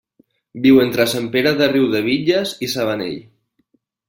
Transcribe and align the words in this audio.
Viu 0.63 0.79
entre 0.85 1.05
Sant 1.11 1.27
Pere 1.35 1.51
de 1.59 1.67
Riudebitlles 1.75 2.55
i 2.67 2.71
Sabanell. 2.73 3.21